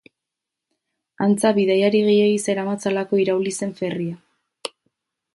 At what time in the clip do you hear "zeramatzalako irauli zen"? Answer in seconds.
2.47-3.75